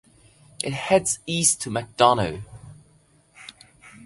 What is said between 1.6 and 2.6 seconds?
to McDonough.